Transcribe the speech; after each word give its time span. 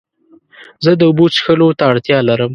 زه 0.83 0.91
د 0.99 1.01
اوبو 1.09 1.25
څښلو 1.35 1.67
ته 1.77 1.83
اړتیا 1.91 2.17
لرم. 2.29 2.49